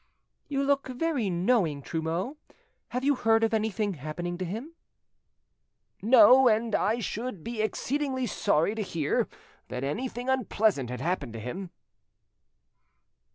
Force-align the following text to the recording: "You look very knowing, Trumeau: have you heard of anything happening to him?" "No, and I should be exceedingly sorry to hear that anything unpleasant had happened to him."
"You 0.47 0.63
look 0.63 0.87
very 0.87 1.29
knowing, 1.29 1.83
Trumeau: 1.83 2.37
have 2.87 3.03
you 3.03 3.13
heard 3.13 3.43
of 3.43 3.53
anything 3.53 3.93
happening 3.93 4.35
to 4.39 4.45
him?" 4.45 4.73
"No, 6.01 6.47
and 6.47 6.73
I 6.73 6.97
should 6.99 7.43
be 7.43 7.61
exceedingly 7.61 8.25
sorry 8.25 8.73
to 8.73 8.81
hear 8.81 9.27
that 9.67 9.83
anything 9.83 10.27
unpleasant 10.27 10.89
had 10.89 11.01
happened 11.01 11.33
to 11.33 11.39
him." 11.39 11.69